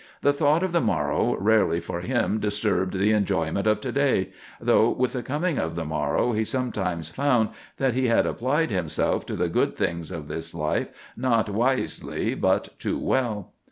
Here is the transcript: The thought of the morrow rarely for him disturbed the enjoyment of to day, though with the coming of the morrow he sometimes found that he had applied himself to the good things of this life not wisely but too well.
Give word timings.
The 0.21 0.33
thought 0.33 0.63
of 0.63 0.71
the 0.71 0.81
morrow 0.81 1.35
rarely 1.39 1.79
for 1.79 2.01
him 2.01 2.39
disturbed 2.39 2.95
the 2.95 3.11
enjoyment 3.11 3.67
of 3.67 3.81
to 3.81 3.91
day, 3.91 4.29
though 4.59 4.89
with 4.89 5.13
the 5.13 5.21
coming 5.21 5.59
of 5.59 5.75
the 5.75 5.85
morrow 5.85 6.31
he 6.31 6.43
sometimes 6.43 7.09
found 7.09 7.49
that 7.77 7.93
he 7.93 8.07
had 8.07 8.25
applied 8.25 8.71
himself 8.71 9.27
to 9.27 9.35
the 9.35 9.47
good 9.47 9.75
things 9.77 10.09
of 10.09 10.27
this 10.27 10.55
life 10.55 10.87
not 11.15 11.49
wisely 11.51 12.33
but 12.33 12.69
too 12.79 12.97
well. 12.97 13.51